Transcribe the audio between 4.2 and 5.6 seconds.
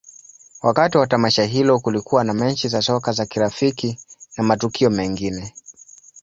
na matukio mengine.